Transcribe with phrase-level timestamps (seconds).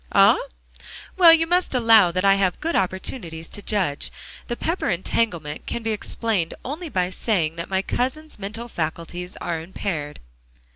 [0.13, 0.39] "Ah?
[1.15, 4.11] Well, you must allow that I have good opportunities to judge.
[4.47, 9.61] The Pepper entanglement can be explained only by saying that my cousin's mental faculties are
[9.61, 10.19] impaired."